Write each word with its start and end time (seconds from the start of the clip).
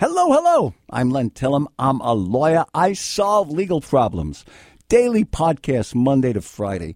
Hello, 0.00 0.30
hello. 0.30 0.74
I'm 0.90 1.10
Len 1.10 1.30
Tillem. 1.30 1.66
I'm 1.76 2.00
a 2.02 2.14
lawyer. 2.14 2.64
I 2.72 2.92
solve 2.92 3.50
legal 3.50 3.80
problems. 3.80 4.44
Daily 4.88 5.24
podcast, 5.24 5.92
Monday 5.96 6.32
to 6.32 6.40
Friday. 6.40 6.94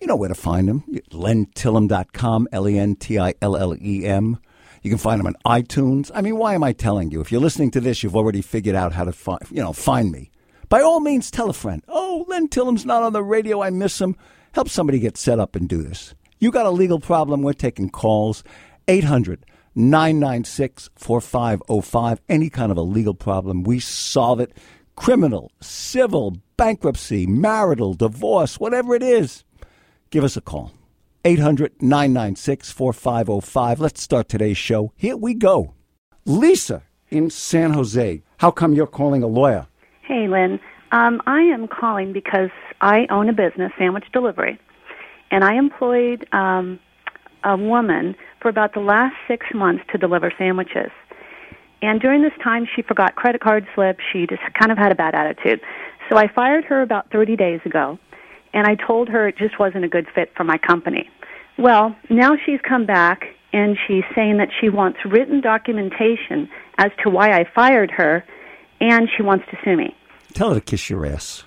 You 0.00 0.06
know 0.06 0.14
where 0.14 0.28
to 0.28 0.36
find 0.36 0.68
them. 0.68 0.84
LenTillem.com, 1.10 2.46
L 2.52 2.68
E 2.68 2.78
N 2.78 2.94
T 2.94 3.18
I 3.18 3.34
L 3.42 3.56
L 3.56 3.74
E 3.82 4.06
M. 4.06 4.38
You 4.84 4.90
can 4.90 4.98
find 4.98 5.18
them 5.18 5.26
on 5.26 5.34
iTunes. 5.60 6.12
I 6.14 6.20
mean, 6.20 6.36
why 6.36 6.54
am 6.54 6.62
I 6.62 6.72
telling 6.72 7.10
you? 7.10 7.20
If 7.20 7.32
you're 7.32 7.40
listening 7.40 7.72
to 7.72 7.80
this, 7.80 8.04
you've 8.04 8.14
already 8.14 8.40
figured 8.40 8.76
out 8.76 8.92
how 8.92 9.02
to 9.02 9.10
find, 9.10 9.40
you 9.50 9.60
know, 9.60 9.72
find 9.72 10.12
me. 10.12 10.30
By 10.68 10.82
all 10.82 11.00
means, 11.00 11.28
tell 11.28 11.50
a 11.50 11.52
friend. 11.52 11.82
Oh, 11.88 12.24
Len 12.28 12.46
Tillem's 12.46 12.86
not 12.86 13.02
on 13.02 13.14
the 13.14 13.24
radio. 13.24 13.64
I 13.64 13.70
miss 13.70 14.00
him. 14.00 14.14
Help 14.52 14.68
somebody 14.68 15.00
get 15.00 15.16
set 15.16 15.40
up 15.40 15.56
and 15.56 15.68
do 15.68 15.82
this. 15.82 16.14
You 16.38 16.52
got 16.52 16.66
a 16.66 16.70
legal 16.70 17.00
problem? 17.00 17.42
We're 17.42 17.52
taking 17.52 17.90
calls. 17.90 18.44
800 18.86 19.44
996 19.76 20.90
4505. 20.96 22.20
Any 22.28 22.50
kind 22.50 22.72
of 22.72 22.78
a 22.78 22.82
legal 22.82 23.14
problem, 23.14 23.62
we 23.62 23.78
solve 23.78 24.40
it. 24.40 24.56
Criminal, 24.96 25.52
civil, 25.60 26.38
bankruptcy, 26.56 27.26
marital, 27.26 27.94
divorce, 27.94 28.58
whatever 28.58 28.94
it 28.94 29.02
is. 29.02 29.44
Give 30.10 30.24
us 30.24 30.36
a 30.36 30.40
call. 30.40 30.72
800 31.24 31.82
996 31.82 32.70
4505. 32.72 33.80
Let's 33.80 34.00
start 34.00 34.28
today's 34.28 34.56
show. 34.56 34.92
Here 34.96 35.16
we 35.16 35.34
go. 35.34 35.74
Lisa 36.24 36.82
in 37.10 37.30
San 37.30 37.72
Jose. 37.72 38.22
How 38.38 38.50
come 38.50 38.74
you're 38.74 38.86
calling 38.86 39.22
a 39.22 39.26
lawyer? 39.26 39.66
Hey, 40.02 40.28
Lynn. 40.28 40.58
Um, 40.92 41.20
I 41.26 41.40
am 41.40 41.68
calling 41.68 42.12
because 42.12 42.50
I 42.80 43.06
own 43.10 43.28
a 43.28 43.32
business, 43.32 43.72
sandwich 43.78 44.04
delivery, 44.12 44.58
and 45.30 45.44
I 45.44 45.54
employed 45.54 46.26
um, 46.32 46.78
a 47.46 47.56
woman 47.56 48.14
for 48.42 48.48
about 48.48 48.74
the 48.74 48.80
last 48.80 49.14
six 49.28 49.46
months 49.54 49.84
to 49.92 49.98
deliver 49.98 50.32
sandwiches. 50.36 50.90
And 51.80 52.00
during 52.00 52.22
this 52.22 52.32
time, 52.42 52.66
she 52.74 52.82
forgot 52.82 53.14
credit 53.14 53.40
card 53.40 53.66
slips. 53.74 54.00
She 54.12 54.26
just 54.26 54.42
kind 54.58 54.72
of 54.72 54.78
had 54.78 54.92
a 54.92 54.94
bad 54.94 55.14
attitude. 55.14 55.60
So 56.10 56.16
I 56.16 56.26
fired 56.26 56.64
her 56.64 56.82
about 56.82 57.10
30 57.10 57.36
days 57.36 57.60
ago, 57.64 57.98
and 58.52 58.66
I 58.66 58.74
told 58.74 59.08
her 59.08 59.28
it 59.28 59.38
just 59.38 59.58
wasn't 59.58 59.84
a 59.84 59.88
good 59.88 60.06
fit 60.14 60.32
for 60.36 60.44
my 60.44 60.58
company. 60.58 61.08
Well, 61.58 61.96
now 62.10 62.32
she's 62.44 62.60
come 62.68 62.84
back 62.84 63.24
and 63.52 63.76
she's 63.86 64.04
saying 64.14 64.38
that 64.38 64.48
she 64.60 64.68
wants 64.68 64.98
written 65.04 65.40
documentation 65.40 66.48
as 66.78 66.90
to 67.02 67.10
why 67.10 67.30
I 67.30 67.44
fired 67.54 67.90
her, 67.92 68.24
and 68.80 69.08
she 69.16 69.22
wants 69.22 69.46
to 69.50 69.56
sue 69.64 69.76
me. 69.76 69.94
Tell 70.34 70.50
her 70.50 70.56
to 70.56 70.60
kiss 70.60 70.90
your 70.90 71.06
ass. 71.06 71.44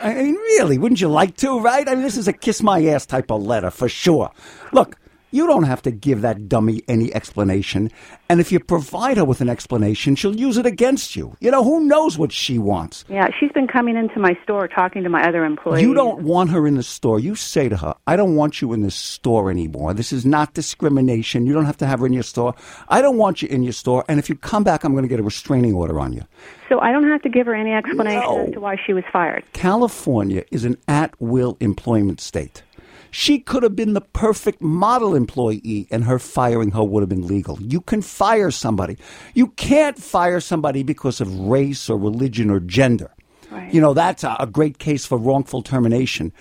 I 0.00 0.14
mean, 0.14 0.34
really, 0.34 0.78
wouldn't 0.78 1.00
you 1.00 1.08
like 1.08 1.36
to, 1.38 1.60
right? 1.60 1.86
I 1.86 1.94
mean, 1.94 2.02
this 2.02 2.16
is 2.16 2.28
a 2.28 2.32
kiss 2.32 2.62
my 2.62 2.82
ass 2.86 3.04
type 3.04 3.30
of 3.30 3.42
letter 3.42 3.70
for 3.70 3.88
sure. 3.88 4.30
Look, 4.72 4.96
you 5.30 5.46
don't 5.46 5.64
have 5.64 5.82
to 5.82 5.90
give 5.90 6.22
that 6.22 6.48
dummy 6.48 6.82
any 6.88 7.12
explanation. 7.14 7.90
And 8.28 8.40
if 8.40 8.52
you 8.52 8.60
provide 8.60 9.16
her 9.16 9.24
with 9.24 9.40
an 9.40 9.48
explanation, 9.48 10.14
she'll 10.16 10.36
use 10.36 10.56
it 10.56 10.66
against 10.66 11.16
you. 11.16 11.36
You 11.40 11.50
know, 11.50 11.64
who 11.64 11.80
knows 11.86 12.18
what 12.18 12.32
she 12.32 12.58
wants? 12.58 13.04
Yeah, 13.08 13.28
she's 13.38 13.52
been 13.52 13.66
coming 13.66 13.96
into 13.96 14.18
my 14.20 14.36
store 14.42 14.68
talking 14.68 15.02
to 15.02 15.08
my 15.08 15.22
other 15.26 15.44
employees. 15.44 15.82
You 15.82 15.94
don't 15.94 16.22
want 16.22 16.50
her 16.50 16.66
in 16.66 16.74
the 16.76 16.82
store. 16.82 17.18
You 17.20 17.34
say 17.34 17.68
to 17.68 17.76
her, 17.76 17.94
I 18.06 18.16
don't 18.16 18.36
want 18.36 18.60
you 18.60 18.72
in 18.72 18.82
this 18.82 18.94
store 18.94 19.50
anymore. 19.50 19.94
This 19.94 20.12
is 20.12 20.24
not 20.26 20.54
discrimination. 20.54 21.46
You 21.46 21.52
don't 21.52 21.64
have 21.66 21.78
to 21.78 21.86
have 21.86 22.00
her 22.00 22.06
in 22.06 22.12
your 22.12 22.22
store. 22.22 22.54
I 22.88 23.02
don't 23.02 23.16
want 23.16 23.42
you 23.42 23.48
in 23.48 23.62
your 23.62 23.72
store. 23.72 24.04
And 24.08 24.18
if 24.18 24.28
you 24.28 24.34
come 24.36 24.64
back, 24.64 24.84
I'm 24.84 24.92
going 24.92 25.02
to 25.04 25.08
get 25.08 25.20
a 25.20 25.24
restraining 25.24 25.74
order 25.74 25.98
on 26.00 26.12
you. 26.12 26.22
So 26.68 26.78
I 26.80 26.92
don't 26.92 27.08
have 27.08 27.22
to 27.22 27.28
give 27.28 27.46
her 27.46 27.54
any 27.54 27.72
explanation 27.72 28.20
No. 28.20 28.46
as 28.46 28.52
to 28.52 28.60
why 28.60 28.76
she 28.86 28.92
was 28.92 29.02
fired. 29.12 29.44
California 29.52 30.44
is 30.52 30.64
an 30.64 30.76
at 30.86 31.14
will 31.20 31.56
employment 31.60 32.20
state. 32.20 32.62
She 33.10 33.38
could 33.38 33.62
have 33.62 33.74
been 33.74 33.94
the 33.94 34.00
perfect 34.00 34.60
model 34.60 35.14
employee, 35.14 35.88
and 35.90 36.04
her 36.04 36.18
firing 36.18 36.70
her 36.72 36.84
would 36.84 37.02
have 37.02 37.08
been 37.08 37.26
legal. 37.26 37.60
You 37.60 37.80
can 37.80 38.02
fire 38.02 38.50
somebody. 38.50 38.96
You 39.34 39.48
can't 39.48 39.98
fire 39.98 40.40
somebody 40.40 40.82
because 40.82 41.20
of 41.20 41.34
race 41.38 41.90
or 41.90 41.98
religion 41.98 42.50
or 42.50 42.60
gender. 42.60 43.12
Right. 43.50 43.72
You 43.74 43.80
know, 43.80 43.94
that's 43.94 44.22
a, 44.22 44.36
a 44.38 44.46
great 44.46 44.78
case 44.78 45.04
for 45.04 45.18
wrongful 45.18 45.62
termination. 45.62 46.32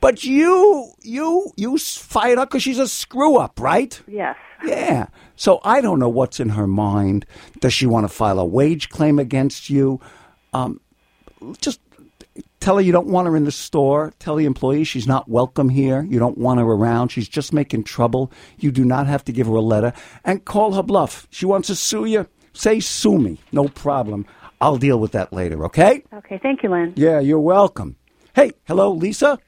But 0.00 0.24
you, 0.24 0.90
you, 1.02 1.52
you 1.56 1.78
fired 1.78 2.38
her 2.38 2.46
because 2.46 2.62
she's 2.62 2.78
a 2.78 2.88
screw 2.88 3.36
up, 3.36 3.60
right? 3.60 4.00
Yes. 4.06 4.36
Yeah. 4.64 5.06
So 5.36 5.60
I 5.64 5.80
don't 5.80 5.98
know 5.98 6.08
what's 6.08 6.40
in 6.40 6.50
her 6.50 6.66
mind. 6.66 7.24
Does 7.60 7.72
she 7.72 7.86
want 7.86 8.04
to 8.04 8.12
file 8.12 8.38
a 8.38 8.44
wage 8.44 8.88
claim 8.88 9.18
against 9.18 9.70
you? 9.70 10.00
Um, 10.52 10.80
just 11.60 11.80
tell 12.66 12.74
her 12.74 12.82
you 12.82 12.90
don't 12.90 13.06
want 13.06 13.28
her 13.28 13.36
in 13.36 13.44
the 13.44 13.52
store. 13.52 14.12
Tell 14.18 14.34
the 14.34 14.44
employee 14.44 14.82
she's 14.82 15.06
not 15.06 15.28
welcome 15.28 15.68
here. 15.68 16.02
You 16.02 16.18
don't 16.18 16.36
want 16.36 16.58
her 16.58 16.66
around. 16.66 17.10
She's 17.10 17.28
just 17.28 17.52
making 17.52 17.84
trouble. 17.84 18.32
You 18.58 18.72
do 18.72 18.84
not 18.84 19.06
have 19.06 19.24
to 19.26 19.32
give 19.32 19.46
her 19.46 19.54
a 19.54 19.60
letter. 19.60 19.92
And 20.24 20.44
call 20.44 20.72
her 20.72 20.82
bluff. 20.82 21.28
She 21.30 21.46
wants 21.46 21.68
to 21.68 21.76
sue 21.76 22.06
you. 22.06 22.26
Say 22.54 22.80
sue 22.80 23.18
me. 23.18 23.38
No 23.52 23.68
problem. 23.68 24.26
I'll 24.60 24.78
deal 24.78 24.98
with 24.98 25.12
that 25.12 25.32
later, 25.32 25.64
okay? 25.66 26.02
Okay, 26.12 26.40
thank 26.42 26.64
you, 26.64 26.70
Lynn. 26.70 26.92
Yeah, 26.96 27.20
you're 27.20 27.38
welcome. 27.38 27.94
Hey, 28.34 28.50
hello, 28.64 28.90
Lisa. 28.90 29.38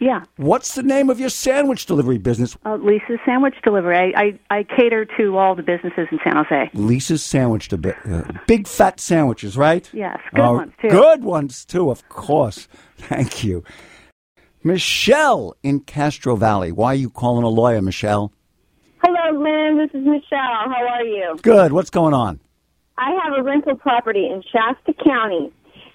Yeah. 0.00 0.22
What's 0.36 0.74
the 0.74 0.82
name 0.84 1.10
of 1.10 1.18
your 1.18 1.28
sandwich 1.28 1.86
delivery 1.86 2.18
business? 2.18 2.56
Uh, 2.64 2.76
Lisa's 2.76 3.18
Sandwich 3.26 3.56
Delivery. 3.64 3.96
I, 4.14 4.22
I, 4.50 4.58
I 4.58 4.62
cater 4.62 5.04
to 5.18 5.36
all 5.36 5.56
the 5.56 5.62
businesses 5.62 6.06
in 6.12 6.20
San 6.22 6.36
Jose. 6.36 6.70
Lisa's 6.74 7.22
sandwich, 7.22 7.68
Delivery. 7.68 7.96
uh, 8.08 8.22
big 8.46 8.68
fat 8.68 9.00
sandwiches, 9.00 9.56
right? 9.56 9.90
Yes, 9.92 10.18
good 10.34 10.40
Oh, 10.44 10.52
ones, 10.54 10.72
too. 10.80 10.88
Good 10.88 11.24
ones 11.24 11.64
too, 11.64 11.90
of 11.90 12.08
course. 12.08 12.68
Thank 12.96 13.42
you, 13.42 13.64
Michelle 14.64 15.54
in 15.62 15.80
Castro 15.80 16.36
Valley. 16.36 16.72
Why 16.72 16.92
are 16.92 16.94
you 16.96 17.10
calling 17.10 17.44
a 17.44 17.48
lawyer, 17.48 17.82
Michelle? 17.82 18.32
Hello, 19.02 19.40
Lynn. 19.40 19.78
This 19.78 19.90
is 20.00 20.06
Michelle. 20.06 20.30
How 20.32 20.86
are 20.88 21.04
you? 21.04 21.36
Good. 21.42 21.72
What's 21.72 21.90
going 21.90 22.14
on? 22.14 22.40
I 22.98 23.10
have 23.24 23.32
a 23.38 23.42
rental 23.42 23.76
property 23.76 24.26
in 24.26 24.42
Shasta 24.42 24.92
County, 25.04 25.52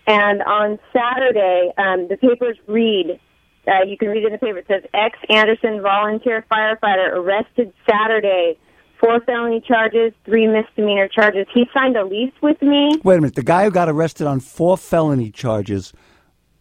and 0.08 0.42
on 0.44 0.80
Saturday, 0.94 1.72
um, 1.78 2.08
the 2.10 2.18
papers 2.18 2.58
read. 2.68 3.20
Uh, 3.68 3.84
you 3.88 3.98
can 3.98 4.10
read 4.10 4.24
it 4.24 4.28
in 4.28 4.34
the 4.34 4.38
paper. 4.38 4.58
It 4.58 4.68
says 4.68 4.84
ex 4.94 5.18
Anderson 5.30 5.82
volunteer 5.82 6.46
firefighter 6.52 7.14
arrested 7.14 7.74
Saturday, 7.90 8.58
four 9.00 9.22
felony 9.22 9.62
charges, 9.62 10.12
three 10.26 10.48
misdemeanor 10.48 11.08
charges. 11.08 11.48
He 11.54 11.66
signed 11.74 11.96
a 11.96 12.06
lease 12.06 12.34
with 12.42 12.62
me. 12.62 13.00
Wait 13.04 13.18
a 13.18 13.22
minute. 13.22 13.36
The 13.36 13.44
guy 13.44 13.64
who 13.64 13.72
got 13.72 13.88
arrested 13.88 14.28
on 14.28 14.40
four 14.42 14.78
felony 14.78 15.32
charges. 15.32 15.94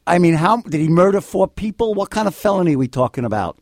I 0.07 0.19
mean, 0.19 0.35
how 0.35 0.59
did 0.63 0.81
he 0.81 0.89
murder 0.89 1.21
four 1.21 1.49
people? 1.49 1.95
What 1.95 2.11
kind 2.11 2.29
of 2.29 2.35
felony 2.35 2.75
are 2.75 2.79
we 2.79 2.89
talking 2.89 3.25
about? 3.25 3.59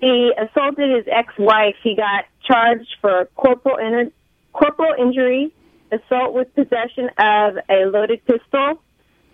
He 0.00 0.32
assaulted 0.38 0.90
his 0.96 1.06
ex-wife. 1.10 1.76
He 1.82 1.94
got 1.94 2.24
charged 2.44 2.96
for 3.00 3.28
corporal 3.36 3.76
in- 3.76 4.12
corporal 4.52 4.94
injury, 4.98 5.52
assault 5.92 6.34
with 6.34 6.52
possession 6.54 7.10
of 7.18 7.58
a 7.68 7.86
loaded 7.86 8.24
pistol, 8.26 8.80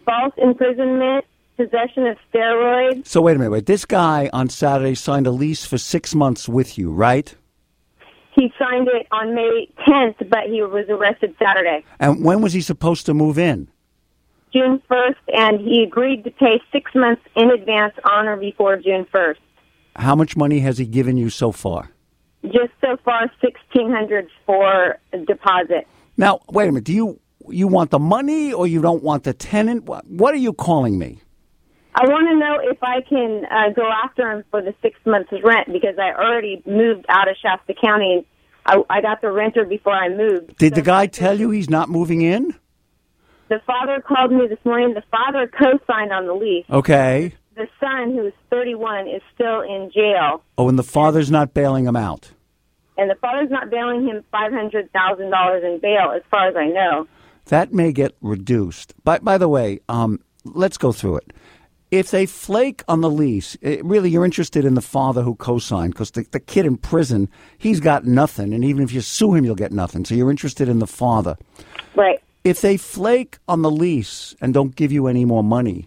false 0.05 0.35
imprisonment, 0.37 1.25
possession 1.57 2.07
of 2.07 2.17
steroids. 2.33 3.07
So 3.07 3.21
wait 3.21 3.37
a 3.37 3.39
minute. 3.39 3.51
Wait. 3.51 3.67
This 3.67 3.85
guy 3.85 4.31
on 4.33 4.49
Saturday 4.49 4.95
signed 4.95 5.27
a 5.27 5.31
lease 5.31 5.65
for 5.65 5.79
six 5.79 6.15
months 6.15 6.49
with 6.49 6.79
you, 6.79 6.91
right? 6.91 7.35
He 8.35 8.53
signed 8.59 8.89
it 8.89 9.07
on 9.13 9.35
May 9.35 9.69
10th, 9.89 10.29
but 10.29 10.45
he 10.45 10.63
was 10.63 10.85
arrested 10.91 11.35
Saturday, 11.43 11.85
And 11.99 12.23
when 12.23 12.43
was 12.43 12.53
he 12.53 12.61
supposed 12.61 13.07
to 13.07 13.15
move 13.15 13.39
in? 13.39 13.69
June 14.53 14.83
1st, 14.91 15.15
and 15.35 15.61
he 15.61 15.83
agreed 15.83 16.25
to 16.25 16.31
pay 16.31 16.61
six 16.71 16.95
months 16.95 17.23
in 17.35 17.51
advance 17.51 17.95
on 18.05 18.27
or 18.29 18.37
before 18.37 18.77
June 18.77 19.07
1st. 19.13 19.37
How 19.97 20.15
much 20.15 20.37
money 20.37 20.61
has 20.61 20.77
he 20.77 20.85
given 20.85 21.17
you 21.17 21.31
so 21.31 21.51
far? 21.51 21.91
Just 22.45 22.73
so 22.83 22.97
far, 23.05 23.31
1600 23.41 24.29
for 24.45 24.99
deposit. 25.27 25.87
Now, 26.17 26.41
wait 26.49 26.65
a 26.69 26.73
minute. 26.73 26.85
Do 26.85 26.93
you 26.93 27.21
you 27.49 27.69
want 27.69 27.91
the 27.91 27.99
money 27.99 28.53
or 28.53 28.67
you 28.67 28.83
don't 28.83 29.03
want 29.03 29.25
the 29.25 29.33
tenant? 29.33 29.85
What, 29.85 30.07
what 30.07 30.35
are 30.35 30.39
you 30.39 30.53
calling 30.53 30.99
me? 30.99 31.21
I 31.99 32.07
want 32.09 32.29
to 32.29 32.37
know 32.37 32.59
if 32.63 32.83
I 32.83 33.01
can 33.01 33.47
uh, 33.51 33.71
go 33.75 33.89
after 33.91 34.31
him 34.31 34.45
for 34.51 34.61
the 34.61 34.75
six 34.83 34.99
months 35.07 35.31
rent 35.43 35.73
because 35.73 35.97
I 35.99 36.11
already 36.13 36.63
moved 36.67 37.07
out 37.09 37.29
of 37.29 37.37
Shasta 37.41 37.73
County. 37.83 38.27
I, 38.67 38.83
I 38.91 39.01
got 39.01 39.23
the 39.23 39.33
renter 39.33 39.65
before 39.65 39.95
I 39.95 40.09
moved. 40.11 40.59
Did 40.59 40.75
the 40.75 40.83
guy 40.83 41.07
tell 41.07 41.39
you 41.41 41.51
he's 41.51 41.71
not 41.71 41.89
moving 41.89 42.21
in? 42.21 42.55
The 43.49 43.61
father 43.67 44.03
called 44.07 44.31
me 44.33 44.47
this 44.49 44.59
morning. 44.65 44.93
The 44.93 45.05
father 45.11 45.47
co-signed 45.47 46.13
on 46.13 46.27
the 46.27 46.35
lease. 46.35 46.67
Okay. 46.69 47.33
The 47.55 47.69
son, 47.81 48.13
who 48.13 48.27
is 48.27 48.35
31, 48.51 49.09
is 49.09 49.23
still 49.35 49.63
in 49.63 49.91
jail, 49.95 50.43
Oh, 50.59 50.69
and 50.69 50.79
the 50.79 50.83
father's 50.83 51.31
not 51.31 51.55
bailing 51.55 51.87
him 51.87 51.97
out. 51.97 52.31
and 52.99 53.09
the 53.11 53.15
father's 53.15 53.51
not 53.51 53.71
bailing 53.71 54.07
him 54.07 54.23
five 54.31 54.53
hundred 54.53 54.93
thousand 54.93 55.31
dollars 55.31 55.63
in 55.65 55.79
bail, 55.81 56.13
as 56.15 56.23
far 56.31 56.49
as 56.49 56.57
I 56.57 56.67
know. 56.67 57.07
That 57.47 57.73
may 57.73 57.93
get 57.93 58.15
reduced. 58.21 58.93
By, 59.05 59.21
by 59.21 59.39
the 59.39 59.49
way, 59.49 59.79
um, 59.89 60.21
let's 60.45 60.77
go 60.77 60.93
through 60.93 61.17
it. 61.19 61.33
If 61.91 62.11
they 62.11 62.27
flake 62.27 62.83
on 62.89 63.01
the 63.01 63.11
lease, 63.11 63.57
eh, 63.63 63.81
really 63.85 64.11
you're 64.11 64.25
interested 64.25 64.65
in 64.65 64.75
the 64.75 64.81
father 64.81 65.23
who 65.23 65.37
co-signed 65.37 65.93
because 65.93 66.11
the, 66.11 66.27
the 66.33 66.41
kid 66.41 66.67
in 66.67 66.77
prison, 66.77 67.29
he's 67.59 67.79
got 67.79 68.05
nothing. 68.05 68.53
And 68.53 68.65
even 68.65 68.83
if 68.83 68.93
you 68.93 69.01
sue 69.01 69.35
him, 69.35 69.45
you'll 69.45 69.55
get 69.55 69.73
nothing. 69.73 70.05
So 70.05 70.15
you're 70.15 70.31
interested 70.31 70.69
in 70.69 70.81
the 70.81 70.87
father. 70.87 71.37
Right. 71.95 72.21
If 72.43 72.61
they 72.61 72.77
flake 72.77 73.39
on 73.49 73.63
the 73.63 73.71
lease 73.71 74.35
and 74.41 74.53
don't 74.53 74.75
give 74.75 74.91
you 74.91 75.07
any 75.07 75.25
more 75.25 75.45
money, 75.45 75.87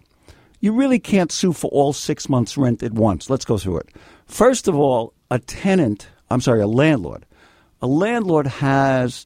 you 0.62 0.74
really 0.74 1.00
can't 1.00 1.32
sue 1.32 1.54
for 1.54 1.70
all 1.72 1.94
six 1.94 2.28
months' 2.30 2.58
rent 2.58 2.84
at 2.84 2.94
once. 2.94 3.30
Let's 3.30 3.46
go 3.46 3.58
through 3.58 3.80
it. 3.80 3.90
First 4.26 4.68
of 4.68 4.76
all, 4.76 5.14
a 5.32 5.40
tenant, 5.40 6.08
I'm 6.30 6.42
sorry, 6.42 6.62
a 6.62 6.68
landlord. 6.68 7.26
A 7.82 7.88
landlord 7.88 8.48
has 8.48 9.26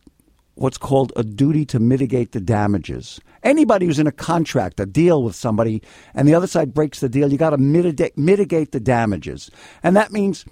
what's 0.55 0.77
called 0.77 1.11
a 1.15 1.23
duty 1.23 1.65
to 1.65 1.79
mitigate 1.79 2.31
the 2.31 2.39
damages. 2.39 3.19
Anybody 3.43 3.85
who's 3.85 3.99
in 3.99 4.07
a 4.07 4.11
contract, 4.11 4.79
a 4.79 4.85
deal 4.85 5.23
with 5.23 5.35
somebody, 5.35 5.81
and 6.13 6.27
the 6.27 6.33
other 6.33 6.47
side 6.47 6.73
breaks 6.73 6.99
the 6.99 7.09
deal, 7.09 7.31
you 7.31 7.37
got 7.37 7.51
to 7.51 7.57
mitigate, 7.57 8.17
mitigate 8.17 8.71
the 8.71 8.79
damages. 8.79 9.51
And 9.83 9.95
that 9.95 10.11
means 10.11 10.45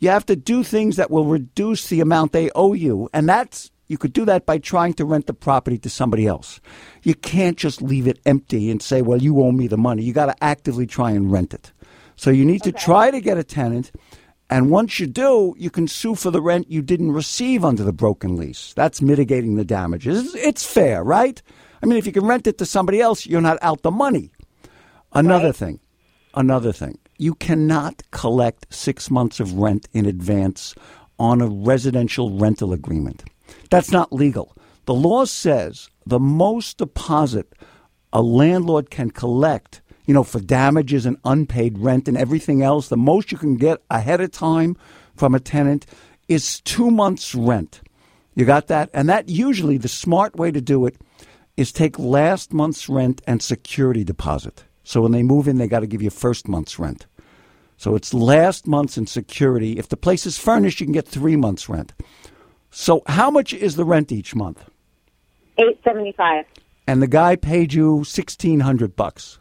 you 0.00 0.10
have 0.10 0.26
to 0.26 0.36
do 0.36 0.62
things 0.62 0.96
that 0.96 1.10
will 1.10 1.24
reduce 1.24 1.88
the 1.88 2.00
amount 2.00 2.32
they 2.32 2.50
owe 2.54 2.74
you. 2.74 3.08
And 3.12 3.28
that's, 3.28 3.70
you 3.88 3.96
could 3.96 4.12
do 4.12 4.24
that 4.26 4.44
by 4.44 4.58
trying 4.58 4.92
to 4.94 5.04
rent 5.04 5.26
the 5.26 5.34
property 5.34 5.78
to 5.78 5.90
somebody 5.90 6.26
else. 6.26 6.60
You 7.02 7.14
can't 7.14 7.56
just 7.56 7.80
leave 7.80 8.06
it 8.06 8.20
empty 8.26 8.70
and 8.70 8.82
say, 8.82 9.00
well, 9.02 9.22
you 9.22 9.40
owe 9.42 9.52
me 9.52 9.66
the 9.66 9.78
money. 9.78 10.02
You 10.02 10.12
got 10.12 10.26
to 10.26 10.44
actively 10.44 10.86
try 10.86 11.10
and 11.12 11.32
rent 11.32 11.54
it. 11.54 11.72
So 12.16 12.30
you 12.30 12.44
need 12.44 12.62
to 12.62 12.72
try 12.72 13.10
to 13.10 13.20
get 13.20 13.38
a 13.38 13.44
tenant. 13.44 13.90
And 14.50 14.70
once 14.70 15.00
you 15.00 15.06
do, 15.06 15.54
you 15.58 15.70
can 15.70 15.88
sue 15.88 16.14
for 16.14 16.30
the 16.30 16.42
rent 16.42 16.70
you 16.70 16.82
didn't 16.82 17.12
receive 17.12 17.64
under 17.64 17.82
the 17.82 17.92
broken 17.92 18.36
lease. 18.36 18.74
That's 18.76 19.00
mitigating 19.00 19.56
the 19.56 19.64
damages. 19.64 20.34
It's 20.34 20.64
fair, 20.64 21.02
right? 21.02 21.42
I 21.84 21.86
mean, 21.86 21.98
if 21.98 22.06
you 22.06 22.12
can 22.12 22.24
rent 22.24 22.46
it 22.46 22.56
to 22.58 22.64
somebody 22.66 22.98
else, 23.00 23.26
you're 23.26 23.42
not 23.42 23.58
out 23.60 23.82
the 23.82 23.90
money. 23.90 24.30
Another 25.12 25.46
Right. 25.46 25.56
thing, 25.56 25.80
another 26.34 26.72
thing, 26.72 26.96
you 27.18 27.34
cannot 27.34 28.02
collect 28.10 28.66
six 28.72 29.10
months 29.10 29.38
of 29.38 29.52
rent 29.52 29.86
in 29.92 30.06
advance 30.06 30.74
on 31.18 31.42
a 31.42 31.46
residential 31.46 32.30
rental 32.38 32.72
agreement. 32.72 33.22
That's 33.70 33.90
not 33.92 34.14
legal. 34.14 34.56
The 34.86 34.94
law 34.94 35.26
says 35.26 35.90
the 36.06 36.18
most 36.18 36.78
deposit 36.78 37.52
a 38.14 38.22
landlord 38.22 38.90
can 38.90 39.10
collect, 39.10 39.82
you 40.06 40.14
know, 40.14 40.22
for 40.22 40.40
damages 40.40 41.04
and 41.04 41.18
unpaid 41.24 41.76
rent 41.78 42.08
and 42.08 42.16
everything 42.16 42.62
else, 42.62 42.88
the 42.88 42.96
most 42.96 43.30
you 43.30 43.36
can 43.36 43.56
get 43.56 43.82
ahead 43.90 44.20
of 44.22 44.30
time 44.32 44.76
from 45.16 45.34
a 45.34 45.40
tenant 45.40 45.84
is 46.28 46.60
two 46.62 46.90
months' 46.90 47.34
rent. 47.34 47.82
You 48.34 48.44
got 48.46 48.68
that? 48.68 48.88
And 48.94 49.08
that 49.10 49.28
usually 49.28 49.76
the 49.78 49.88
smart 49.88 50.36
way 50.36 50.50
to 50.50 50.60
do 50.60 50.86
it 50.86 50.96
is 51.56 51.72
take 51.72 51.98
last 51.98 52.52
month's 52.52 52.88
rent 52.88 53.22
and 53.26 53.42
security 53.42 54.04
deposit. 54.04 54.64
So 54.82 55.02
when 55.02 55.12
they 55.12 55.22
move 55.22 55.48
in, 55.48 55.58
they 55.58 55.68
got 55.68 55.80
to 55.80 55.86
give 55.86 56.02
you 56.02 56.10
first 56.10 56.48
month's 56.48 56.78
rent. 56.78 57.06
So 57.76 57.94
it's 57.96 58.12
last 58.14 58.66
month's 58.66 58.96
and 58.96 59.08
security. 59.08 59.78
If 59.78 59.88
the 59.88 59.96
place 59.96 60.26
is 60.26 60.38
furnished, 60.38 60.80
you 60.80 60.86
can 60.86 60.92
get 60.92 61.08
three 61.08 61.36
months' 61.36 61.68
rent. 61.68 61.92
So 62.70 63.02
how 63.06 63.30
much 63.30 63.52
is 63.52 63.76
the 63.76 63.84
rent 63.84 64.12
each 64.12 64.34
month? 64.34 64.64
Eight 65.58 65.80
seventy 65.84 66.12
five 66.12 66.44
And 66.86 67.00
the 67.00 67.06
guy 67.06 67.36
paid 67.36 67.72
you 67.72 68.04
sixteen 68.04 68.60
hundred 68.60 68.96
bucks. 68.96 69.38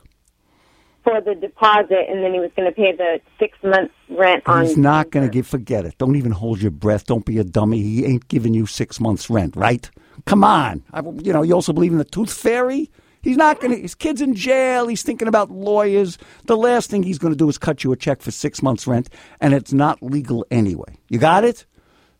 for 1.04 1.20
the 1.22 1.36
deposit, 1.36 2.06
and 2.10 2.24
then 2.24 2.34
he 2.34 2.40
was 2.40 2.52
going 2.56 2.70
to 2.70 2.76
pay 2.76 2.96
the 2.96 3.20
six 3.40 3.58
months 3.64 3.94
rent 4.10 4.44
on. 4.46 4.66
He's 4.66 4.78
not 4.78 5.12
going 5.12 5.26
to 5.28 5.32
give. 5.32 5.46
Forget 5.46 5.86
it. 5.86 5.98
Don't 5.98 6.16
even 6.16 6.32
hold 6.32 6.62
your 6.62 6.72
breath. 6.72 7.06
Don't 7.06 7.26
be 7.26 7.38
a 7.40 7.44
dummy. 7.44 7.82
He 7.82 8.06
ain't 8.06 8.28
giving 8.30 8.54
you 8.54 8.66
six 8.66 9.00
months' 9.00 9.30
rent, 9.30 9.56
right? 9.56 9.90
Come 10.26 10.44
on. 10.44 10.84
I, 10.94 11.02
you 11.22 11.34
know, 11.34 11.42
you 11.44 11.54
also 11.54 11.74
believe 11.74 11.92
in 11.92 11.98
the 11.98 12.04
tooth 12.06 12.32
fairy. 12.34 12.90
He's 13.22 13.38
not 13.38 13.62
going 13.62 13.74
to. 13.74 13.82
His 13.82 13.96
kid's 13.96 14.22
in 14.22 14.36
jail. 14.36 14.88
He's 14.88 15.02
thinking 15.04 15.28
about 15.30 15.50
lawyers. 15.50 16.18
The 16.46 16.58
last 16.58 16.90
thing 16.90 17.04
he's 17.04 17.18
going 17.18 17.34
to 17.34 17.38
do 17.38 17.48
is 17.48 17.58
cut 17.58 17.84
you 17.84 17.92
a 17.94 17.96
check 17.96 18.22
for 18.22 18.32
six 18.32 18.62
months' 18.62 18.86
rent, 18.86 19.10
and 19.40 19.54
it's 19.54 19.72
not 19.72 20.04
legal 20.04 20.46
anyway. 20.52 20.98
You 21.08 21.20
got 21.20 21.46
it? 21.46 21.66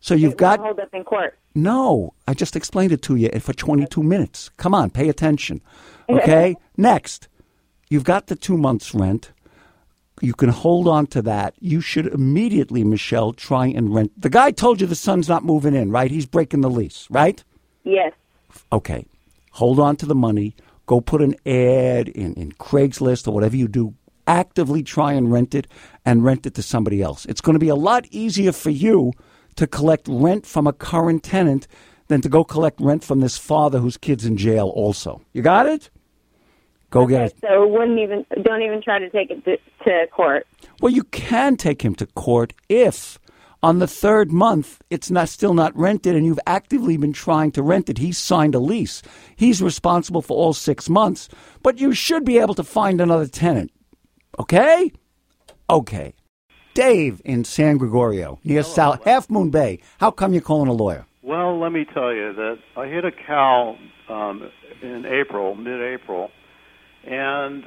So 0.00 0.14
you've 0.14 0.36
got 0.36 0.60
hold 0.60 0.80
up 0.80 0.92
in 0.94 1.04
court. 1.04 1.38
no. 1.54 2.14
I 2.26 2.34
just 2.34 2.56
explained 2.56 2.92
it 2.92 3.02
to 3.02 3.16
you 3.16 3.30
for 3.40 3.52
22 3.52 4.02
minutes. 4.02 4.50
Come 4.56 4.74
on, 4.74 4.90
pay 4.90 5.08
attention. 5.08 5.60
Okay? 6.10 6.54
Next, 6.76 7.28
you've 7.88 8.04
got 8.04 8.26
the 8.26 8.36
two 8.36 8.58
months' 8.58 8.92
rent. 8.94 9.32
You 10.20 10.34
can 10.34 10.50
hold 10.50 10.86
on 10.86 11.06
to 11.08 11.22
that. 11.22 11.54
You 11.60 11.80
should 11.80 12.06
immediately, 12.08 12.84
Michelle, 12.84 13.32
try 13.32 13.68
and 13.68 13.94
rent. 13.94 14.12
The 14.20 14.28
guy 14.28 14.50
told 14.50 14.82
you 14.82 14.86
the 14.86 14.94
son's 14.94 15.30
not 15.30 15.44
moving 15.44 15.74
in, 15.74 15.90
right? 15.90 16.10
He's 16.10 16.26
breaking 16.26 16.60
the 16.60 16.68
lease, 16.68 17.06
right? 17.08 17.42
Yes. 17.84 18.12
Okay. 18.72 19.06
Hold 19.52 19.78
on 19.78 19.96
to 19.96 20.06
the 20.06 20.14
money. 20.14 20.54
Go 20.86 21.00
put 21.00 21.22
an 21.22 21.34
ad 21.46 22.08
in, 22.08 22.34
in 22.34 22.52
Craigslist 22.52 23.28
or 23.28 23.30
whatever 23.30 23.56
you 23.56 23.68
do. 23.68 23.94
Actively 24.26 24.82
try 24.82 25.12
and 25.12 25.30
rent 25.30 25.54
it 25.54 25.66
and 26.04 26.24
rent 26.24 26.46
it 26.46 26.54
to 26.54 26.62
somebody 26.62 27.02
else. 27.02 27.26
It's 27.26 27.40
going 27.40 27.54
to 27.54 27.60
be 27.60 27.68
a 27.68 27.74
lot 27.74 28.06
easier 28.10 28.52
for 28.52 28.70
you 28.70 29.12
to 29.56 29.66
collect 29.66 30.08
rent 30.08 30.46
from 30.46 30.66
a 30.66 30.72
current 30.72 31.22
tenant 31.22 31.68
than 32.08 32.20
to 32.22 32.28
go 32.28 32.44
collect 32.44 32.80
rent 32.80 33.04
from 33.04 33.20
this 33.20 33.36
father 33.36 33.78
whose 33.78 33.96
kid's 33.96 34.24
in 34.24 34.36
jail 34.36 34.68
also. 34.68 35.22
You 35.32 35.42
got 35.42 35.66
it? 35.66 35.90
Go 36.90 37.06
get 37.06 37.22
it. 37.22 37.34
So 37.40 37.66
wouldn't 37.66 37.98
even 37.98 38.24
don't 38.42 38.62
even 38.62 38.80
try 38.80 38.98
to 38.98 39.10
take 39.10 39.30
it 39.30 39.44
to, 39.44 39.56
to 39.84 40.06
court. 40.12 40.46
Well, 40.80 40.92
you 40.92 41.02
can 41.04 41.56
take 41.56 41.82
him 41.82 41.94
to 41.96 42.06
court 42.06 42.52
if 42.68 43.18
on 43.64 43.78
the 43.78 43.86
third 43.86 44.30
month 44.30 44.82
it's 44.90 45.10
not 45.10 45.26
still 45.26 45.54
not 45.54 45.74
rented 45.74 46.14
and 46.14 46.26
you've 46.26 46.46
actively 46.46 46.98
been 46.98 47.14
trying 47.14 47.50
to 47.50 47.62
rent 47.62 47.88
it. 47.88 47.96
He's 47.96 48.18
signed 48.18 48.54
a 48.54 48.58
lease. 48.58 49.00
He's 49.36 49.62
responsible 49.62 50.20
for 50.20 50.36
all 50.36 50.52
six 50.52 50.90
months, 50.90 51.30
but 51.62 51.80
you 51.80 51.94
should 51.94 52.26
be 52.26 52.36
able 52.36 52.52
to 52.56 52.62
find 52.62 53.00
another 53.00 53.26
tenant. 53.26 53.70
Okay? 54.38 54.92
Okay. 55.70 56.12
Dave 56.74 57.22
in 57.24 57.44
San 57.44 57.78
Gregorio, 57.78 58.38
near 58.44 58.62
South 58.62 59.02
Half 59.06 59.30
Moon 59.30 59.48
Bay. 59.48 59.80
How 59.98 60.10
come 60.10 60.34
you're 60.34 60.42
calling 60.42 60.68
a 60.68 60.74
lawyer? 60.74 61.06
Well, 61.22 61.58
let 61.58 61.72
me 61.72 61.86
tell 61.86 62.12
you 62.12 62.34
that 62.34 62.58
I 62.76 62.86
hit 62.86 63.06
a 63.06 63.12
cow 63.12 63.78
um, 64.10 64.50
in 64.82 65.06
April, 65.06 65.54
mid-April, 65.54 66.30
and 67.04 67.64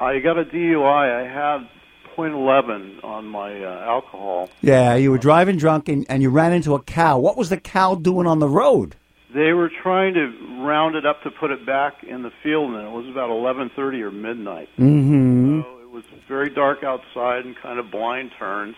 I 0.00 0.20
got 0.20 0.38
a 0.38 0.44
DUI. 0.44 1.20
I 1.20 1.28
had 1.28 1.68
.11 2.16 3.04
on 3.04 3.26
my 3.26 3.62
uh, 3.64 3.84
alcohol. 3.84 4.50
Yeah, 4.60 4.94
you 4.94 5.10
were 5.10 5.18
driving 5.18 5.56
drunk 5.56 5.88
and, 5.88 6.06
and 6.08 6.22
you 6.22 6.30
ran 6.30 6.52
into 6.52 6.74
a 6.74 6.82
cow. 6.82 7.18
What 7.18 7.36
was 7.36 7.48
the 7.48 7.58
cow 7.58 7.94
doing 7.94 8.26
on 8.26 8.38
the 8.38 8.48
road? 8.48 8.96
They 9.34 9.52
were 9.52 9.70
trying 9.82 10.14
to 10.14 10.62
round 10.62 10.94
it 10.94 11.06
up 11.06 11.22
to 11.22 11.30
put 11.30 11.50
it 11.50 11.64
back 11.64 12.04
in 12.04 12.22
the 12.22 12.32
field, 12.42 12.74
and 12.74 12.86
it 12.86 12.90
was 12.90 13.08
about 13.08 13.30
11:30 13.30 14.02
or 14.02 14.10
midnight. 14.10 14.68
Mm-hmm. 14.78 15.62
So 15.62 15.78
it 15.80 15.90
was 15.90 16.04
very 16.28 16.50
dark 16.50 16.84
outside 16.84 17.44
and 17.44 17.56
kind 17.56 17.78
of 17.78 17.90
blind 17.90 18.32
turns. 18.38 18.76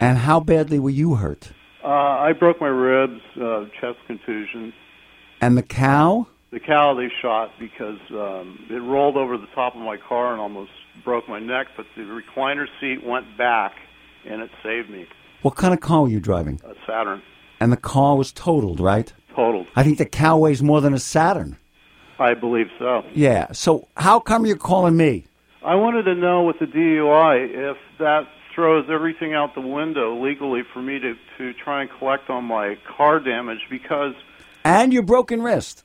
And 0.00 0.18
how 0.18 0.40
badly 0.40 0.78
were 0.78 0.90
you 0.90 1.14
hurt? 1.14 1.52
Uh, 1.82 1.88
I 1.88 2.32
broke 2.32 2.60
my 2.60 2.68
ribs, 2.68 3.20
uh, 3.40 3.66
chest 3.80 3.98
contusion. 4.06 4.72
And 5.40 5.56
the 5.56 5.62
cow? 5.62 6.26
The 6.50 6.60
cow 6.60 6.94
they 6.94 7.10
shot 7.20 7.50
because 7.58 7.98
um, 8.10 8.66
it 8.70 8.80
rolled 8.80 9.16
over 9.16 9.36
the 9.36 9.48
top 9.54 9.74
of 9.74 9.82
my 9.82 9.96
car 9.96 10.32
and 10.32 10.40
almost 10.40 10.70
broke 11.02 11.28
my 11.28 11.38
neck, 11.40 11.68
but 11.76 11.86
the 11.96 12.02
recliner 12.02 12.66
seat 12.80 13.04
went 13.04 13.36
back 13.36 13.72
and 14.26 14.40
it 14.42 14.50
saved 14.62 14.90
me. 14.90 15.06
What 15.42 15.56
kind 15.56 15.74
of 15.74 15.80
car 15.80 16.02
were 16.02 16.08
you 16.08 16.20
driving? 16.20 16.60
A 16.64 16.74
Saturn, 16.86 17.22
And 17.60 17.72
the 17.72 17.76
car 17.76 18.16
was 18.16 18.32
totaled, 18.32 18.80
right? 18.80 19.12
totaled. 19.34 19.66
I 19.74 19.82
think 19.82 19.98
the 19.98 20.06
cow 20.06 20.38
weighs 20.38 20.62
more 20.62 20.80
than 20.80 20.94
a 20.94 20.98
Saturn. 20.98 21.56
I 22.20 22.34
believe 22.34 22.68
so. 22.78 23.02
Yeah. 23.14 23.50
So 23.52 23.88
how 23.96 24.20
come 24.20 24.46
you're 24.46 24.56
calling 24.56 24.96
me? 24.96 25.24
I 25.64 25.74
wanted 25.74 26.04
to 26.04 26.14
know 26.14 26.44
with 26.44 26.58
the 26.60 26.66
DUI 26.66 27.70
if 27.72 27.76
that 27.98 28.28
throws 28.54 28.86
everything 28.88 29.34
out 29.34 29.54
the 29.56 29.60
window 29.60 30.22
legally 30.22 30.62
for 30.72 30.80
me 30.80 31.00
to 31.00 31.14
to 31.38 31.52
try 31.54 31.80
and 31.82 31.90
collect 31.98 32.30
on 32.30 32.44
my 32.44 32.78
car 32.96 33.18
damage 33.18 33.58
because 33.68 34.14
And 34.64 34.92
your 34.92 35.02
broken 35.02 35.42
wrist. 35.42 35.82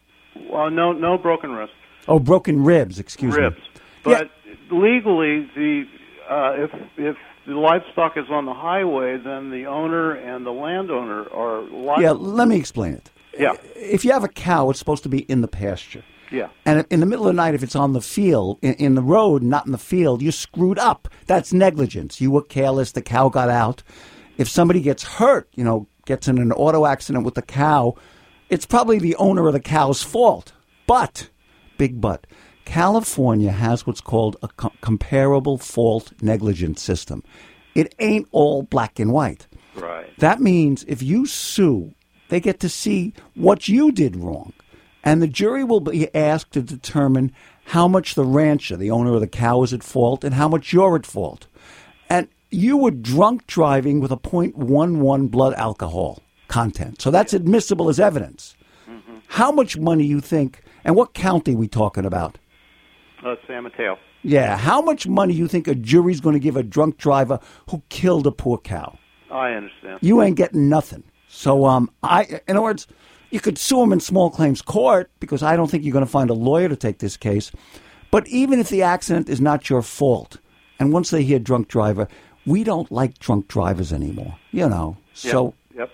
well, 0.48 0.69
no 0.69 0.91
no 0.91 1.17
broken 1.17 1.51
wrist. 1.53 1.74
Oh, 2.07 2.19
broken 2.19 2.63
ribs. 2.63 3.00
Excuse 3.00 3.36
ribs. 3.36 3.55
me. 3.57 3.63
But 4.03 4.29
legally, 4.72 5.50
the 5.56 5.86
uh, 6.29 6.53
if 6.58 6.72
if 6.98 7.18
the 7.48 7.53
livestock 7.53 8.18
is 8.18 8.25
on 8.29 8.46
the 8.46 8.53
highway, 8.53 9.18
then 9.18 9.50
the 9.50 9.65
owner 9.65 10.13
and 10.13 10.46
the 10.46 10.51
landowner 10.51 11.27
are 11.34 11.62
liable. 11.62 12.01
Yeah. 12.01 12.12
Let 12.12 12.48
me 12.48 12.58
explain 12.58 12.94
it. 12.94 13.10
Yeah. 13.38 13.53
If 13.75 14.06
you 14.06 14.12
have 14.12 14.24
a 14.24 14.29
cow, 14.29 14.70
it's 14.70 14.79
supposed 14.79 15.03
to 15.03 15.10
be 15.10 15.20
in 15.20 15.41
the 15.41 15.48
pasture. 15.48 16.03
Yeah. 16.32 16.50
And 16.65 16.86
in 16.91 17.00
the 17.00 17.06
middle 17.08 17.27
of 17.27 17.34
the 17.34 17.41
night, 17.41 17.56
if 17.56 17.63
it's 17.63 17.75
on 17.75 17.94
the 17.94 18.01
field, 18.01 18.60
in, 18.62 18.75
in 18.75 18.96
the 18.96 19.01
road, 19.01 19.41
not 19.41 19.65
in 19.65 19.72
the 19.72 19.79
field, 19.79 20.22
you're 20.22 20.32
screwed 20.32 20.77
up. 20.77 21.08
That's 21.25 21.53
negligence. 21.53 22.22
You 22.22 22.29
were 22.32 22.44
careless. 22.44 22.91
The 22.91 23.01
cow 23.01 23.29
got 23.29 23.50
out. 23.50 23.82
If 24.38 24.48
somebody 24.48 24.82
gets 24.82 25.03
hurt, 25.03 25.50
you 25.56 25.63
know, 25.63 25.88
gets 26.06 26.27
in 26.27 26.38
an 26.38 26.51
auto 26.51 26.86
accident 26.86 27.25
with 27.25 27.34
the 27.34 27.41
cow, 27.41 27.96
it's 28.50 28.65
probably 28.65 29.00
the 29.00 29.15
owner 29.15 29.48
of 29.48 29.53
the 29.53 29.60
cow's 29.60 30.03
fault. 30.03 30.53
But, 30.86 31.29
big 31.77 32.00
but, 32.00 32.27
California 32.66 33.51
has 33.51 33.86
what's 33.88 34.01
called 34.01 34.38
a 34.44 34.48
co- 34.48 34.74
comparable 34.82 35.58
fault 35.58 36.12
negligence 36.22 36.82
system. 36.82 37.24
It 37.75 37.96
ain't 38.00 38.28
all 38.32 38.63
black 38.63 39.00
and 39.00 39.12
white. 39.12 39.48
Right. 39.75 40.16
That 40.20 40.39
means 40.39 40.84
if 40.88 41.01
you 41.01 41.25
sue, 41.25 41.94
they 42.30 42.39
get 42.39 42.60
to 42.62 42.70
see 42.70 43.13
what 43.36 43.68
you 43.68 43.92
did 43.92 44.16
wrong. 44.16 44.54
And 45.04 45.22
the 45.22 45.28
jury 45.28 45.63
will 45.63 45.80
be 45.80 46.13
asked 46.13 46.51
to 46.51 46.62
determine 46.62 47.32
how 47.66 47.88
much 47.88 48.16
the 48.16 48.25
rancher, 48.25 48.75
the 48.75 48.92
owner 48.92 49.13
of 49.13 49.22
the 49.22 49.28
cow, 49.28 49.63
is 49.63 49.74
at 49.74 49.84
fault 49.84 50.24
and 50.24 50.34
how 50.34 50.48
much 50.48 50.74
you're 50.74 50.96
at 50.96 51.06
fault. 51.06 51.48
And 52.10 52.28
you 52.51 52.78
were 52.78 52.92
drunk 52.92 53.48
driving 53.48 54.00
with 54.00 54.12
a 54.12 54.18
.11 54.18 55.32
blood 55.32 55.54
alcohol 55.54 56.22
content. 56.48 57.01
So 57.01 57.12
that's 57.12 57.34
admissible 57.34 57.89
as 57.89 58.00
evidence. 58.00 58.56
Mm-hmm. 58.89 59.18
How 59.28 59.51
much 59.51 59.78
money 59.78 60.04
you 60.04 60.20
think, 60.20 60.62
and 60.84 60.96
what 60.96 61.13
county 61.13 61.56
we 61.56 61.68
talking 61.68 62.06
about? 62.06 62.38
Uh, 63.23 63.35
Mateo. 63.61 63.97
Yeah, 64.23 64.57
how 64.57 64.81
much 64.81 65.07
money 65.07 65.33
you 65.33 65.47
think 65.47 65.67
a 65.67 65.75
jury's 65.75 66.19
going 66.21 66.33
to 66.33 66.39
give 66.39 66.57
a 66.57 66.63
drunk 66.63 66.97
driver 66.97 67.39
who 67.69 67.81
killed 67.89 68.27
a 68.27 68.31
poor 68.31 68.57
cow? 68.57 68.97
I 69.31 69.51
understand. 69.51 69.99
you 70.01 70.21
ain't 70.21 70.38
getting 70.38 70.69
nothing. 70.69 71.03
So, 71.27 71.65
um, 71.65 71.91
I, 72.01 72.23
in 72.47 72.57
other 72.57 72.61
words, 72.63 72.88
You 73.31 73.39
could 73.39 73.59
sue 73.59 73.83
him 73.83 73.93
in 73.93 73.99
small 73.99 74.31
claims 74.31 74.59
court 74.61 75.11
because 75.19 75.43
I 75.43 75.55
don't 75.55 75.69
think 75.69 75.83
you're 75.83 75.93
going 75.93 76.03
to 76.05 76.11
find 76.11 76.31
a 76.31 76.33
lawyer 76.33 76.67
to 76.67 76.75
take 76.75 76.97
this 76.97 77.15
case. 77.15 77.51
But 78.09 78.27
even 78.27 78.59
if 78.59 78.69
the 78.69 78.81
accident 78.81 79.29
is 79.29 79.39
not 79.39 79.69
your 79.69 79.83
fault, 79.83 80.38
and 80.79 80.91
once 80.91 81.11
they 81.11 81.21
hear 81.23 81.38
drunk 81.38 81.67
driver, 81.67 82.07
we 82.47 82.63
don't 82.63 82.91
like 82.91 83.19
drunk 83.19 83.47
drivers 83.47 83.93
anymore, 83.93 84.35
you 84.51 84.67
know. 84.67 84.97
Yep. 85.21 85.31
So 85.31 85.53
Yep. 85.77 85.91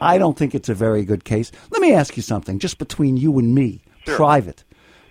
I 0.00 0.16
don't 0.18 0.38
think 0.38 0.54
it's 0.54 0.68
a 0.68 0.74
very 0.74 1.04
good 1.04 1.24
case. 1.24 1.50
Let 1.70 1.82
me 1.82 1.92
ask 1.92 2.16
you 2.16 2.22
something, 2.22 2.60
just 2.60 2.78
between 2.78 3.16
you 3.16 3.36
and 3.40 3.52
me, 3.52 3.80
Sure. 4.04 4.14
private. 4.16 4.62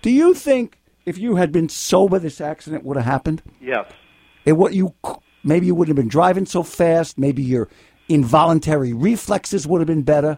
Do 0.02 0.10
you 0.10 0.34
think 0.34 0.78
if 1.06 1.18
you 1.18 1.36
had 1.36 1.52
been 1.52 1.70
sober, 1.70 2.20
this 2.20 2.42
accident 2.42 2.84
would 2.84 2.98
have 2.98 3.06
happened? 3.06 3.42
Yes. 3.62 3.92
It 4.46 4.54
what 4.54 4.74
you 4.74 4.94
maybe 5.44 5.68
you 5.68 5.76
wouldn't 5.76 5.98
have 5.98 6.04
been 6.04 6.10
driving 6.10 6.46
so 6.46 6.64
fast. 6.64 7.18
Maybe 7.18 7.44
your 7.44 7.70
involuntary 8.10 8.94
reflexes 8.94 9.68
would 9.68 9.82
have 9.82 9.88
been 9.88 10.04
better. 10.04 10.38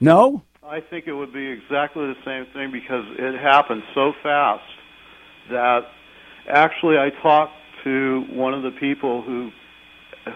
No. 0.00 0.42
I 0.62 0.80
think 0.80 1.06
it 1.06 1.12
would 1.12 1.32
be 1.32 1.46
exactly 1.46 2.06
the 2.06 2.16
same 2.24 2.46
thing 2.52 2.72
because 2.72 3.04
it 3.18 3.38
happened 3.38 3.82
so 3.94 4.12
fast 4.22 4.64
that 5.50 5.80
actually 6.48 6.96
I 6.96 7.10
talked 7.22 7.52
to 7.84 8.24
one 8.30 8.54
of 8.54 8.62
the 8.62 8.70
people 8.70 9.22
who 9.22 9.50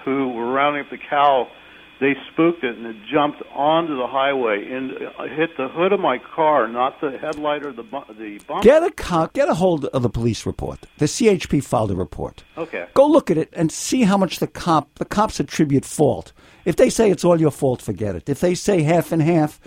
who 0.05 0.29
were 0.31 0.51
rounding 0.53 0.83
up 0.83 0.91
the 0.91 0.99
cow. 0.99 1.49
They 1.99 2.15
spooked 2.31 2.63
it 2.63 2.77
and 2.77 2.87
it 2.87 2.97
jumped 3.11 3.43
onto 3.55 3.97
the 3.97 4.07
highway 4.07 4.71
and 4.71 4.93
uh, 4.93 5.25
hit 5.35 5.57
the 5.57 5.69
hood 5.69 5.93
of 5.93 6.01
my 6.01 6.19
car, 6.19 6.69
not 6.69 7.01
the 7.01 7.17
headlight 7.17 7.65
or 7.65 7.73
the 7.73 7.83
bu- 7.83 8.13
the 8.19 8.39
bumper. 8.47 8.63
Get 8.63 8.83
a 8.83 8.91
co- 8.91 9.31
get 9.33 9.49
a 9.49 9.55
hold 9.55 9.87
of 9.87 10.03
the 10.03 10.11
police 10.11 10.45
report. 10.45 10.81
The 10.99 11.07
CHP 11.07 11.65
filed 11.65 11.91
a 11.91 11.97
report. 11.97 12.45
Okay. 12.59 12.87
Go 12.93 13.07
look 13.07 13.31
at 13.31 13.39
it 13.39 13.49
and 13.55 13.73
see 13.73 14.03
how 14.03 14.19
much 14.19 14.41
the 14.41 14.47
cop 14.47 14.95
the 14.99 15.07
cops 15.07 15.41
attribute 15.41 15.87
fault. 15.87 16.33
If 16.67 16.77
they 16.77 16.91
say 16.91 17.11
it's 17.11 17.25
all 17.25 17.41
your 17.41 17.51
fault, 17.51 17.81
forget 17.81 18.15
it. 18.15 18.29
If 18.29 18.41
they 18.41 18.55
say 18.55 18.83
half 18.83 19.11
and 19.11 19.23
half, 19.23 19.59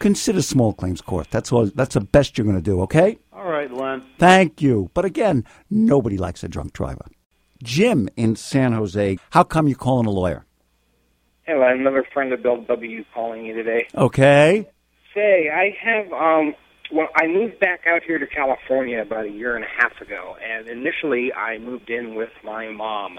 consider 0.00 0.42
small 0.42 0.74
claims 0.74 1.00
court. 1.00 1.28
That's 1.30 1.50
all. 1.50 1.66
That's 1.74 1.94
the 1.94 2.00
best 2.02 2.36
you're 2.36 2.44
going 2.44 2.56
to 2.56 2.62
do. 2.62 2.82
Okay. 2.82 3.18
All 3.32 3.48
right, 3.48 3.72
Len. 3.72 4.04
Thank 4.18 4.60
you. 4.60 4.90
But 4.92 5.06
again, 5.06 5.44
nobody 5.70 6.18
likes 6.18 6.44
a 6.44 6.48
drunk 6.48 6.74
driver. 6.74 7.06
Jim 7.62 8.08
in 8.16 8.36
San 8.36 8.72
Jose. 8.72 9.18
How 9.30 9.44
come 9.44 9.66
you're 9.66 9.78
calling 9.78 10.06
a 10.06 10.10
lawyer? 10.10 10.44
Hello, 11.52 11.66
another 11.66 12.06
friend 12.14 12.32
of 12.32 12.44
Bill 12.44 12.62
W. 12.62 13.04
calling 13.12 13.44
you 13.44 13.54
today. 13.54 13.88
Okay. 13.96 14.68
Say, 15.12 15.50
I 15.52 15.76
have 15.82 16.12
um 16.12 16.54
well 16.92 17.08
I 17.16 17.26
moved 17.26 17.58
back 17.58 17.80
out 17.88 18.04
here 18.04 18.20
to 18.20 18.26
California 18.28 19.02
about 19.02 19.24
a 19.24 19.30
year 19.30 19.56
and 19.56 19.64
a 19.64 19.68
half 19.68 20.00
ago 20.00 20.36
and 20.40 20.68
initially 20.68 21.32
I 21.32 21.58
moved 21.58 21.90
in 21.90 22.14
with 22.14 22.28
my 22.44 22.70
mom. 22.70 23.18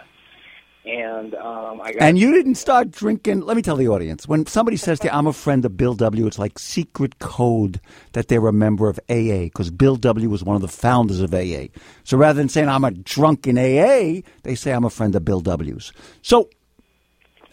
And 0.86 1.36
um 1.36 1.82
I 1.82 1.92
got 1.92 2.04
And 2.04 2.18
you 2.18 2.32
didn't 2.32 2.56
start 2.56 2.90
drinking. 2.92 3.42
Let 3.42 3.58
me 3.58 3.62
tell 3.62 3.76
the 3.76 3.90
audience 3.90 4.30
when 4.30 4.46
somebody 4.46 4.78
says 4.78 5.02
to 5.02 5.08
you, 5.08 5.12
I'm 5.12 5.28
a 5.28 5.34
friend 5.34 5.66
of 5.66 5.76
Bill 5.76 5.96
W., 5.96 6.26
it's 6.26 6.40
like 6.40 6.58
secret 6.58 7.20
code 7.20 7.82
that 8.14 8.30
they're 8.30 8.48
a 8.48 8.54
member 8.54 8.88
of 8.88 8.98
AA 9.10 9.50
because 9.52 9.72
Bill 9.72 9.98
W. 9.98 10.30
was 10.30 10.42
one 10.42 10.56
of 10.56 10.62
the 10.62 10.70
founders 10.70 11.20
of 11.20 11.34
AA. 11.34 11.66
So 12.06 12.16
rather 12.16 12.38
than 12.38 12.48
saying 12.48 12.70
I'm 12.70 12.86
a 12.86 12.92
drunk 12.92 13.46
in 13.46 13.58
AA, 13.58 14.22
they 14.44 14.56
say 14.56 14.72
I'm 14.72 14.86
a 14.86 14.90
friend 14.90 15.14
of 15.16 15.26
Bill 15.26 15.42
W.'s. 15.42 15.92
So, 16.22 16.50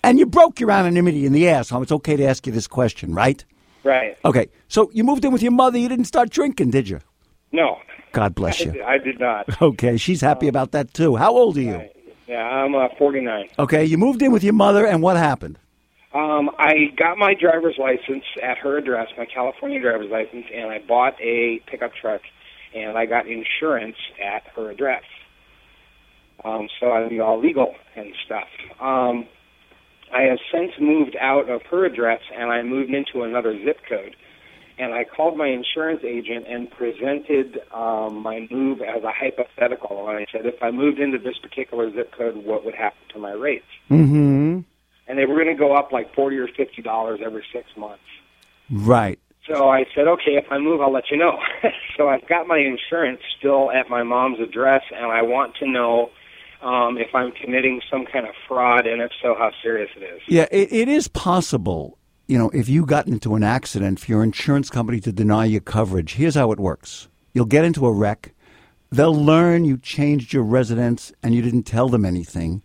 and 0.03 0.19
you 0.19 0.27
broke 0.27 0.61
your 0.61 0.71
anonymity 0.71 1.27
in 1.27 1.33
the 1.33 1.49
ass. 1.49 1.69
So 1.69 1.83
it's 1.83 1.93
okay 1.93 2.17
to 2.17 2.25
ask 2.25 2.47
you 2.47 2.53
this 2.53 2.67
question, 2.67 3.15
right? 3.15 3.45
right. 3.85 4.17
Okay. 4.25 4.49
So 4.69 4.91
you 4.93 5.05
moved 5.05 5.25
in 5.25 5.33
with 5.33 5.43
your 5.43 5.53
mother. 5.53 5.79
You 5.79 5.89
didn't 5.89 6.07
start 6.07 6.31
drinking, 6.31 6.71
did 6.71 6.89
you? 6.89 7.01
No. 7.53 7.79
God 8.13 8.35
bless 8.35 8.61
I, 8.61 8.65
you. 8.65 8.73
did- 8.73 8.83
I 8.83 8.99
did 8.99 9.21
not. 9.21 9.47
Okay. 9.63 9.97
She's 9.97 10.21
happy 10.21 10.49
about 10.49 10.73
that 10.73 10.93
too. 10.95 11.17
How 11.17 11.33
old 11.33 11.57
are 11.57 11.63
you? 11.63 11.89
Yeah, 12.27 12.43
I'm 12.43 12.75
uh, 12.75 12.89
49. 12.99 13.49
Okay. 13.59 13.85
You 13.85 13.97
moved 13.99 14.21
in 14.23 14.33
with 14.33 14.45
your 14.45 14.53
mother, 14.53 14.87
and 14.87 15.03
what 15.03 15.17
happened? 15.17 15.59
Um, 16.15 16.51
I 16.59 16.87
got 16.97 17.19
my 17.19 17.35
driver's 17.35 17.77
license 17.79 18.25
at 18.43 18.59
her 18.59 18.79
address, 18.79 19.09
my 19.19 19.27
California 19.27 19.81
driver's 19.81 20.11
license, 20.11 20.47
and 20.55 20.71
I 20.71 20.79
bought 20.79 21.15
a 21.21 21.61
pickup 21.67 21.93
truck, 22.01 22.23
and 22.75 22.97
I 22.97 23.05
got 23.07 23.27
insurance 23.27 23.97
at 24.23 24.43
her 24.57 24.71
address. 24.71 25.03
Um, 26.45 26.69
so 26.81 26.91
I'd 26.93 27.11
be 27.11 27.21
all 27.21 27.39
legal 27.41 27.75
and 27.97 28.13
stuff. 28.25 28.49
Um, 28.81 29.27
I 30.15 30.23
have 30.23 30.39
since 30.53 30.73
moved 30.81 31.17
out 31.21 31.49
of 31.49 31.63
her 31.71 31.85
address, 31.85 32.21
and 32.37 32.51
I 32.51 32.63
moved 32.63 32.93
into 32.93 33.23
another 33.23 33.59
zip 33.65 33.79
code. 33.89 34.17
And 34.79 34.95
I 34.95 35.05
called 35.05 35.37
my 35.37 35.49
insurance 35.49 36.03
agent 36.05 36.47
and 36.49 36.71
presented 36.71 37.61
um, 37.75 38.23
my 38.23 38.47
move 38.49 38.81
as 38.81 39.03
a 39.03 39.11
hypothetical. 39.11 40.09
And 40.09 40.19
I 40.19 40.27
said, 40.31 40.47
if 40.47 40.63
I 40.63 40.71
moved 40.71 41.01
into 41.01 41.19
this 41.19 41.37
particular 41.39 41.93
zip 41.93 42.13
code, 42.17 42.37
what 42.37 42.65
would 42.65 42.77
happen 42.77 43.01
to 43.13 43.19
my 43.19 43.33
rates? 43.33 43.67
Mm-hmm. 43.91 44.61
and 45.09 45.19
they 45.19 45.27
were 45.27 45.35
going 45.35 45.49
to 45.49 45.55
go 45.55 45.75
up 45.75 45.91
like 45.91 46.15
forty 46.15 46.37
or 46.37 46.47
fifty 46.47 46.83
dollars 46.83 47.21
every 47.25 47.45
six 47.53 47.67
months. 47.77 48.05
Right. 48.71 49.19
So 49.49 49.69
I 49.71 49.87
said, 49.95 50.07
okay, 50.07 50.37
if 50.37 50.45
I 50.51 50.59
move, 50.59 50.81
I'll 50.83 50.93
let 50.93 51.11
you 51.11 51.17
know. 51.17 51.39
so 51.97 52.09
I've 52.09 52.29
got 52.29 52.47
my 52.47 52.59
insurance 52.59 53.21
still 53.39 53.71
at 53.71 53.89
my 53.89 54.03
mom's 54.03 54.41
address, 54.41 54.83
and 54.95 55.07
I 55.11 55.23
want 55.23 55.57
to 55.57 55.67
know 55.67 56.11
um, 56.63 56.99
if 56.99 57.15
I'm 57.15 57.33
committing 57.33 57.81
some 57.91 58.07
kind 58.07 58.27
of 58.27 58.35
fraud, 58.47 58.87
and 58.87 59.01
if 59.03 59.11
so, 59.23 59.35
how 59.35 59.51
serious 59.63 59.91
it 59.97 60.03
is. 60.03 60.21
Yeah, 60.27 60.47
it, 60.51 60.73
it 60.73 60.89
is 60.89 61.09
possible. 61.09 61.99
You 62.27 62.39
know, 62.39 62.51
if 62.51 62.69
you 62.69 62.85
got 62.85 63.07
into 63.07 63.35
an 63.35 63.43
accident, 63.43 64.01
for 64.01 64.11
your 64.11 64.23
insurance 64.23 64.69
company 64.69 65.01
to 65.01 65.13
deny 65.13 65.47
you 65.47 65.61
coverage, 65.61 66.15
here's 66.15 66.35
how 66.35 66.53
it 66.53 66.61
works: 66.61 67.09
you'll 67.33 67.47
get 67.47 67.65
into 67.65 67.87
a 67.87 67.93
wreck. 67.93 68.35
They'll 68.91 69.15
learn 69.15 69.65
you 69.65 69.77
changed 69.77 70.33
your 70.33 70.45
residence 70.45 71.13
and 71.23 71.35
you 71.35 71.43
didn't 71.43 71.65
tell 71.65 71.91
them 71.91 72.07
anything. 72.07 72.63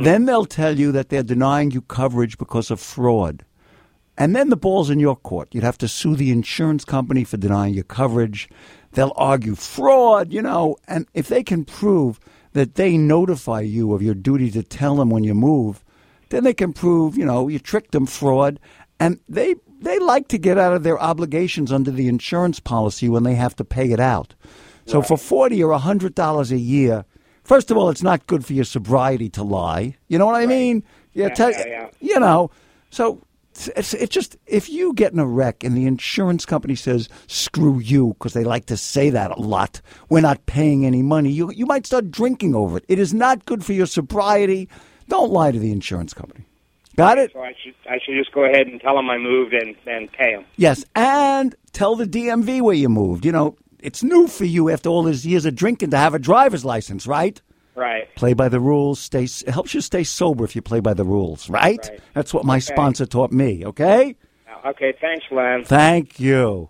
Then 0.00 0.24
they'll 0.24 0.46
tell 0.46 0.78
you 0.78 0.92
that 0.92 1.08
they're 1.08 1.22
denying 1.22 1.70
you 1.70 1.82
coverage 1.82 2.38
because 2.38 2.70
of 2.70 2.80
fraud. 2.80 3.44
And 4.16 4.36
then 4.36 4.50
the 4.50 4.56
ball's 4.56 4.90
in 4.90 5.00
your 5.00 5.16
court. 5.16 5.48
You'd 5.52 5.64
have 5.64 5.78
to 5.78 5.88
sue 5.88 6.16
the 6.16 6.30
insurance 6.30 6.84
company 6.84 7.24
for 7.24 7.36
denying 7.36 7.74
you 7.74 7.82
coverage. 7.82 8.48
They'll 8.92 9.12
argue 9.16 9.54
fraud, 9.54 10.32
you 10.32 10.42
know, 10.42 10.76
and 10.86 11.06
if 11.14 11.28
they 11.28 11.42
can 11.42 11.64
prove 11.64 12.20
that 12.52 12.74
they 12.74 12.96
notify 12.96 13.60
you 13.60 13.92
of 13.92 14.02
your 14.02 14.14
duty 14.14 14.50
to 14.50 14.62
tell 14.62 14.96
them 14.96 15.10
when 15.10 15.24
you 15.24 15.34
move, 15.34 15.84
then 16.28 16.44
they 16.44 16.54
can 16.54 16.72
prove, 16.72 17.16
you 17.16 17.24
know, 17.24 17.48
you 17.48 17.58
tricked 17.58 17.92
them 17.92 18.06
fraud. 18.06 18.58
And 19.00 19.20
they 19.28 19.54
they 19.80 19.98
like 19.98 20.28
to 20.28 20.38
get 20.38 20.58
out 20.58 20.74
of 20.74 20.82
their 20.82 21.00
obligations 21.00 21.72
under 21.72 21.90
the 21.90 22.08
insurance 22.08 22.60
policy 22.60 23.08
when 23.08 23.24
they 23.24 23.34
have 23.34 23.56
to 23.56 23.64
pay 23.64 23.90
it 23.90 24.00
out. 24.00 24.34
So 24.86 25.02
for 25.02 25.16
forty 25.16 25.62
or 25.62 25.72
a 25.72 25.78
hundred 25.78 26.14
dollars 26.14 26.52
a 26.52 26.58
year, 26.58 27.04
first 27.44 27.70
of 27.70 27.76
all, 27.76 27.88
it's 27.88 28.02
not 28.02 28.26
good 28.26 28.44
for 28.44 28.52
your 28.52 28.64
sobriety 28.64 29.28
to 29.30 29.42
lie. 29.42 29.96
You 30.08 30.18
know 30.18 30.26
what 30.26 30.34
I 30.34 30.46
mean? 30.46 30.84
Yeah, 31.12 31.28
yeah, 31.36 31.50
yeah. 31.66 31.90
you 32.00 32.18
know. 32.18 32.50
So 32.90 33.22
it's, 33.54 33.94
it's 33.94 34.14
just 34.14 34.36
if 34.46 34.68
you 34.68 34.94
get 34.94 35.12
in 35.12 35.18
a 35.18 35.26
wreck 35.26 35.62
and 35.64 35.76
the 35.76 35.86
insurance 35.86 36.46
company 36.46 36.74
says 36.74 37.08
screw 37.26 37.78
you 37.78 38.14
because 38.14 38.32
they 38.32 38.44
like 38.44 38.66
to 38.66 38.76
say 38.76 39.10
that 39.10 39.30
a 39.30 39.40
lot, 39.40 39.80
we're 40.08 40.20
not 40.20 40.44
paying 40.46 40.86
any 40.86 41.02
money. 41.02 41.30
You 41.30 41.50
you 41.52 41.66
might 41.66 41.86
start 41.86 42.10
drinking 42.10 42.54
over 42.54 42.78
it. 42.78 42.84
It 42.88 42.98
is 42.98 43.12
not 43.12 43.44
good 43.44 43.64
for 43.64 43.72
your 43.72 43.86
sobriety. 43.86 44.68
Don't 45.08 45.30
lie 45.30 45.52
to 45.52 45.58
the 45.58 45.72
insurance 45.72 46.14
company. 46.14 46.46
Got 46.96 47.18
it? 47.18 47.32
So 47.32 47.40
I 47.40 47.54
should 47.62 47.74
I 47.88 47.98
should 48.04 48.16
just 48.16 48.32
go 48.32 48.44
ahead 48.44 48.66
and 48.66 48.80
tell 48.80 48.96
them 48.96 49.08
I 49.10 49.18
moved 49.18 49.54
and 49.54 49.74
and 49.86 50.10
pay 50.12 50.34
them. 50.34 50.44
Yes, 50.56 50.84
and 50.94 51.54
tell 51.72 51.96
the 51.96 52.06
DMV 52.06 52.60
where 52.62 52.74
you 52.74 52.88
moved. 52.88 53.24
You 53.24 53.32
know, 53.32 53.56
it's 53.80 54.02
new 54.02 54.28
for 54.28 54.44
you 54.44 54.70
after 54.70 54.88
all 54.88 55.02
these 55.02 55.26
years 55.26 55.44
of 55.44 55.54
drinking 55.54 55.90
to 55.90 55.98
have 55.98 56.14
a 56.14 56.18
driver's 56.18 56.64
license, 56.64 57.06
right? 57.06 57.40
Right. 57.74 58.14
Play 58.16 58.34
by 58.34 58.48
the 58.48 58.60
rules. 58.60 58.98
Stay. 58.98 59.24
It 59.24 59.48
helps 59.48 59.74
you 59.74 59.80
stay 59.80 60.04
sober 60.04 60.44
if 60.44 60.54
you 60.54 60.62
play 60.62 60.80
by 60.80 60.94
the 60.94 61.04
rules, 61.04 61.48
right? 61.48 61.78
Right. 61.82 62.00
That's 62.14 62.34
what 62.34 62.44
my 62.44 62.58
sponsor 62.58 63.06
taught 63.06 63.32
me. 63.32 63.64
Okay. 63.64 64.16
Okay. 64.66 64.94
Thanks, 65.00 65.24
Len. 65.30 65.64
Thank 65.64 66.20
you. 66.20 66.68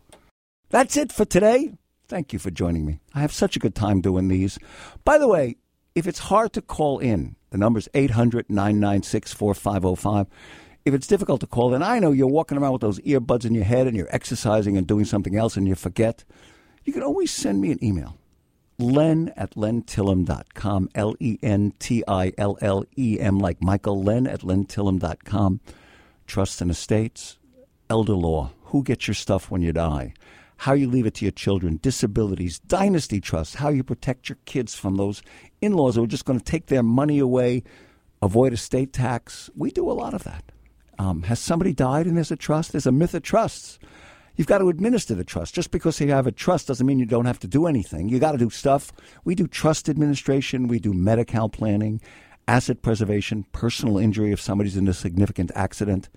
That's 0.71 0.97
it 0.97 1.13
for 1.13 1.25
today. 1.25 1.73
Thank 2.07 2.33
you 2.33 2.39
for 2.39 2.51
joining 2.51 2.85
me. 2.87 3.01
I 3.15 3.21
have 3.21 3.33
such 3.33 3.57
a 3.57 3.59
good 3.59 3.75
time 3.75 4.01
doing 4.01 4.29
these. 4.29 4.59
By 5.05 5.19
the 5.19 5.29
way, 5.29 5.57
if 5.95 6.07
it's 6.07 6.19
hard 6.19 6.53
to 6.55 6.63
call 6.63 6.99
in, 6.99 7.37
the 7.51 7.59
number's 7.59 7.89
800 7.95 8.49
996 8.49 9.33
4505. 9.33 10.27
If 10.85 10.95
it's 10.95 11.07
difficult 11.07 11.41
to 11.41 11.47
call 11.47 11.75
in, 11.75 11.83
I 11.83 11.99
know 11.99 12.13
you're 12.13 12.27
walking 12.27 12.59
around 12.59 12.73
with 12.73 12.81
those 12.81 12.99
earbuds 13.01 13.45
in 13.45 13.55
your 13.55 13.65
head 13.65 13.87
and 13.87 13.97
you're 13.97 14.15
exercising 14.15 14.77
and 14.77 14.87
doing 14.87 15.05
something 15.05 15.37
else 15.37 15.57
and 15.57 15.69
you 15.69 15.75
forget. 15.75 16.25
You 16.85 16.93
can 16.93 17.03
always 17.03 17.31
send 17.31 17.61
me 17.61 17.71
an 17.71 17.83
email. 17.85 18.17
Len 18.83 19.33
at 19.37 19.55
lentillem.com. 19.55 20.89
L 20.95 21.15
E 21.21 21.39
N 21.43 21.73
T 21.79 22.03
I 22.07 22.33
L 22.37 22.59
L 22.61 22.85
E 22.99 23.19
M, 23.21 23.39
like 23.39 23.62
Michael 23.62 24.03
Len 24.03 24.27
at 24.27 24.41
lentillem.com. 24.41 25.61
Trust 26.27 26.61
and 26.61 26.71
estates, 26.71 27.39
elder 27.89 28.15
law, 28.15 28.51
who 28.65 28.83
gets 28.83 29.07
your 29.07 29.15
stuff 29.15 29.51
when 29.51 29.62
you 29.62 29.73
die, 29.73 30.15
how 30.59 30.73
you 30.73 30.89
leave 30.89 31.07
it 31.07 31.15
to 31.15 31.25
your 31.25 31.33
children, 31.33 31.79
disabilities, 31.83 32.59
dynasty 32.61 33.21
trust, 33.21 33.57
how 33.57 33.69
you 33.69 33.83
protect 33.83 34.29
your 34.29 34.39
kids 34.45 34.75
from 34.75 34.97
those 34.97 35.23
in 35.61 35.75
laws 35.75 35.97
who 35.97 36.05
are 36.05 36.07
just 36.07 36.25
going 36.25 36.39
to 36.39 36.45
take 36.45 36.67
their 36.67 36.83
money 36.83 37.19
away, 37.19 37.62
avoid 38.23 38.53
estate 38.53 38.93
tax. 38.93 39.51
We 39.57 39.71
do 39.71 39.91
a 39.91 39.93
lot 39.93 40.15
of 40.15 40.25
that. 40.25 40.45
Um, 40.99 41.25
has 41.25 41.41
somebody 41.41 41.73
died 41.73 42.07
and 42.07 42.17
there's 42.17 42.31
a 42.31 42.37
trust? 42.37 42.73
There's 42.73 42.87
a 42.87 42.93
myth 42.93 43.15
of 43.15 43.23
trusts. 43.23 43.79
You've 44.37 44.47
got 44.47 44.59
to 44.59 44.69
administer 44.69 45.15
the 45.15 45.25
trust. 45.25 45.55
Just 45.55 45.71
because 45.71 46.01
you 46.01 46.11
have 46.11 46.27
a 46.27 46.33
trust 46.33 46.69
doesn't 46.69 46.87
mean 46.87 46.99
you 46.99 47.07
don't 47.07 47.27
have 47.27 47.41
to 47.41 47.47
do 47.47 47.67
anything. 47.67 48.09
You 48.09 48.19
got 48.19 48.33
to 48.33 48.39
do 48.39 48.51
stuff. 48.51 48.93
We 49.25 49.35
do 49.35 49.47
trust 49.47 49.89
administration, 49.89 50.69
we 50.69 50.79
do 50.79 50.93
Medi-Cal 50.93 51.49
planning, 51.49 52.01
asset 52.49 52.83
preservation, 52.83 53.45
personal 53.53 53.99
injury 53.99 54.33
if 54.33 54.41
somebody's 54.41 54.77
in 54.77 54.89
a 54.89 54.95
significant 54.95 55.51
accident, 55.55 56.09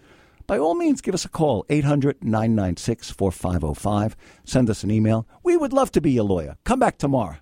by 0.47 0.59
all 0.59 0.75
means, 0.75 1.01
give 1.01 1.15
us 1.15 1.25
a 1.25 1.29
call, 1.29 1.65
800 1.69 2.23
996 2.23 3.11
4505. 3.11 4.15
Send 4.43 4.69
us 4.69 4.83
an 4.83 4.91
email. 4.91 5.27
We 5.43 5.57
would 5.57 5.73
love 5.73 5.91
to 5.93 6.01
be 6.01 6.11
your 6.11 6.23
lawyer. 6.23 6.57
Come 6.63 6.79
back 6.79 6.97
tomorrow. 6.97 7.37